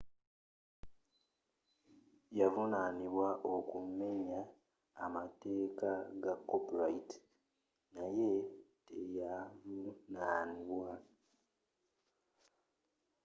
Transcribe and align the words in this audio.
yavunaanibwa 2.39 3.29
okumumenya 3.55 4.39
amateeka 5.05 5.89
ga 6.21 6.33
copyrigh 6.49 7.11
naye 7.95 8.31
teyavunaanibwa 8.85 10.89